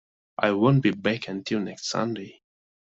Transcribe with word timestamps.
I 0.39 0.49
won't 0.53 0.81
be 0.81 0.89
back 0.89 1.27
until 1.27 1.59
next 1.59 1.87
Sunday. 1.89 2.41